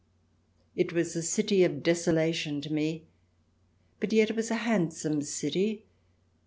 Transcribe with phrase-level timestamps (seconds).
[0.75, 3.03] It was a city of desolation to me,
[3.99, 5.85] but yet it was a handsome city.